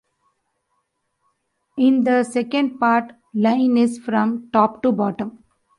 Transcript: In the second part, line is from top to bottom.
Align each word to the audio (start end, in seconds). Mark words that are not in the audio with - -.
In 1.77 2.05
the 2.05 2.23
second 2.23 2.79
part, 2.79 3.11
line 3.35 3.77
is 3.77 3.99
from 3.99 4.49
top 4.51 4.81
to 4.81 4.91
bottom. 4.91 5.43